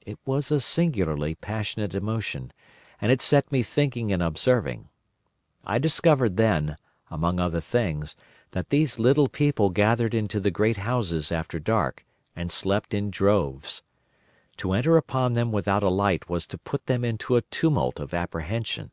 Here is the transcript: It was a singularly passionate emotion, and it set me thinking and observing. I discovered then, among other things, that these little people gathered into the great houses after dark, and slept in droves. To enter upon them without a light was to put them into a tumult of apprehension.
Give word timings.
It 0.00 0.16
was 0.24 0.52
a 0.52 0.60
singularly 0.60 1.34
passionate 1.34 1.92
emotion, 1.92 2.52
and 3.00 3.10
it 3.10 3.20
set 3.20 3.50
me 3.50 3.64
thinking 3.64 4.12
and 4.12 4.22
observing. 4.22 4.88
I 5.64 5.80
discovered 5.80 6.36
then, 6.36 6.76
among 7.10 7.40
other 7.40 7.60
things, 7.60 8.14
that 8.52 8.70
these 8.70 9.00
little 9.00 9.26
people 9.26 9.70
gathered 9.70 10.14
into 10.14 10.38
the 10.38 10.52
great 10.52 10.76
houses 10.76 11.32
after 11.32 11.58
dark, 11.58 12.06
and 12.36 12.52
slept 12.52 12.94
in 12.94 13.10
droves. 13.10 13.82
To 14.58 14.72
enter 14.72 14.96
upon 14.96 15.32
them 15.32 15.50
without 15.50 15.82
a 15.82 15.90
light 15.90 16.28
was 16.30 16.46
to 16.46 16.58
put 16.58 16.86
them 16.86 17.04
into 17.04 17.34
a 17.34 17.42
tumult 17.42 17.98
of 17.98 18.14
apprehension. 18.14 18.92